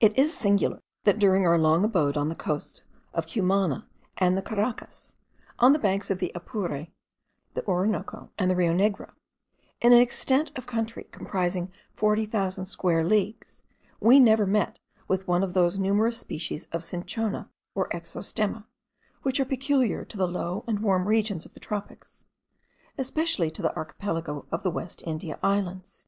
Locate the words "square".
12.68-13.04